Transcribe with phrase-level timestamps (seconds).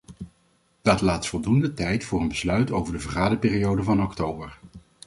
[0.81, 4.57] Dat laat voldoende tijd voor een besluit over de vergaderperiode van oktober.